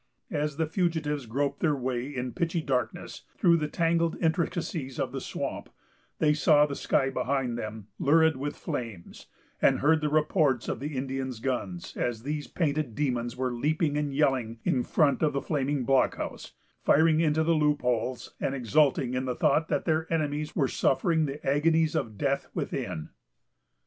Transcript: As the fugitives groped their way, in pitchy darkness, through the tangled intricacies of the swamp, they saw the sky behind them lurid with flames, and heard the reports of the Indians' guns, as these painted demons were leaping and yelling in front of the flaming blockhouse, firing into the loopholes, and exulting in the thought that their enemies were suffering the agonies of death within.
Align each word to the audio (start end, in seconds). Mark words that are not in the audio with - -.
As 0.31 0.57
the 0.57 0.65
fugitives 0.65 1.27
groped 1.27 1.59
their 1.59 1.75
way, 1.75 2.07
in 2.07 2.33
pitchy 2.33 2.59
darkness, 2.59 3.21
through 3.37 3.57
the 3.57 3.67
tangled 3.67 4.17
intricacies 4.19 4.99
of 4.99 5.11
the 5.11 5.21
swamp, 5.21 5.69
they 6.17 6.33
saw 6.33 6.65
the 6.65 6.73
sky 6.73 7.11
behind 7.11 7.55
them 7.55 7.85
lurid 7.99 8.35
with 8.35 8.55
flames, 8.57 9.27
and 9.61 9.77
heard 9.77 10.01
the 10.01 10.09
reports 10.09 10.67
of 10.67 10.79
the 10.79 10.97
Indians' 10.97 11.39
guns, 11.39 11.95
as 11.95 12.23
these 12.23 12.47
painted 12.47 12.95
demons 12.95 13.37
were 13.37 13.53
leaping 13.53 13.95
and 13.95 14.11
yelling 14.15 14.57
in 14.63 14.81
front 14.81 15.21
of 15.21 15.33
the 15.33 15.39
flaming 15.43 15.83
blockhouse, 15.85 16.53
firing 16.81 17.19
into 17.19 17.43
the 17.43 17.53
loopholes, 17.53 18.33
and 18.39 18.55
exulting 18.55 19.13
in 19.13 19.25
the 19.25 19.35
thought 19.35 19.67
that 19.67 19.85
their 19.85 20.11
enemies 20.11 20.55
were 20.55 20.67
suffering 20.67 21.27
the 21.27 21.45
agonies 21.45 21.93
of 21.93 22.17
death 22.17 22.47
within. 22.55 23.09